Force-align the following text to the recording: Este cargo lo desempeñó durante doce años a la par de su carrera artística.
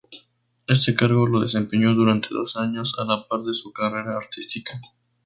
Este 0.65 0.95
cargo 0.95 1.27
lo 1.27 1.41
desempeñó 1.41 1.93
durante 1.93 2.29
doce 2.29 2.57
años 2.57 2.95
a 2.97 3.03
la 3.05 3.27
par 3.27 3.41
de 3.43 3.53
su 3.53 3.71
carrera 3.71 4.17
artística. 4.17 4.81